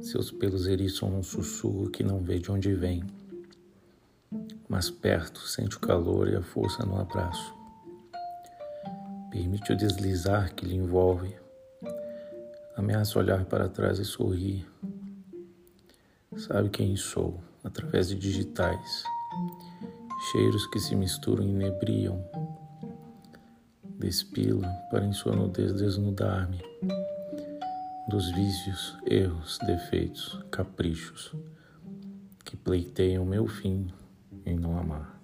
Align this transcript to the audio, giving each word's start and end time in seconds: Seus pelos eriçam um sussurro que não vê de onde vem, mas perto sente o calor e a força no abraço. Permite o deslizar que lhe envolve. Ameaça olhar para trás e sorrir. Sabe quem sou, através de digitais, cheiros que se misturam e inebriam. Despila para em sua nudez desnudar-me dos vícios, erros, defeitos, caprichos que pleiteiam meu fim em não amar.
Seus 0.00 0.30
pelos 0.30 0.66
eriçam 0.66 1.08
um 1.08 1.22
sussurro 1.22 1.90
que 1.90 2.04
não 2.04 2.20
vê 2.20 2.38
de 2.38 2.50
onde 2.52 2.72
vem, 2.72 3.02
mas 4.68 4.88
perto 4.90 5.40
sente 5.40 5.76
o 5.76 5.80
calor 5.80 6.28
e 6.28 6.36
a 6.36 6.42
força 6.42 6.86
no 6.86 7.00
abraço. 7.00 7.54
Permite 9.30 9.72
o 9.72 9.76
deslizar 9.76 10.54
que 10.54 10.64
lhe 10.64 10.76
envolve. 10.76 11.34
Ameaça 12.76 13.18
olhar 13.18 13.44
para 13.44 13.68
trás 13.68 13.98
e 13.98 14.04
sorrir. 14.04 14.66
Sabe 16.36 16.70
quem 16.70 16.96
sou, 16.96 17.40
através 17.64 18.08
de 18.08 18.14
digitais, 18.14 19.02
cheiros 20.30 20.66
que 20.68 20.78
se 20.78 20.94
misturam 20.94 21.44
e 21.44 21.48
inebriam. 21.48 22.24
Despila 23.98 24.68
para 24.90 25.04
em 25.04 25.12
sua 25.12 25.34
nudez 25.34 25.72
desnudar-me 25.74 26.62
dos 28.08 28.30
vícios, 28.30 28.96
erros, 29.04 29.58
defeitos, 29.58 30.42
caprichos 30.50 31.34
que 32.42 32.56
pleiteiam 32.56 33.26
meu 33.26 33.46
fim 33.46 33.92
em 34.46 34.56
não 34.56 34.78
amar. 34.78 35.17